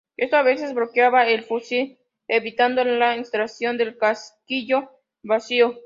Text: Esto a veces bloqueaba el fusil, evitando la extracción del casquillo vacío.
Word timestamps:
Esto 0.17 0.35
a 0.37 0.41
veces 0.41 0.73
bloqueaba 0.73 1.27
el 1.27 1.43
fusil, 1.43 1.99
evitando 2.27 2.83
la 2.83 3.15
extracción 3.17 3.77
del 3.77 3.99
casquillo 3.99 4.89
vacío. 5.21 5.79